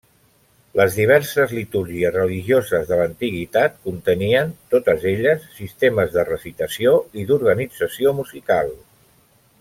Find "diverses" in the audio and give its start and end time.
0.99-1.51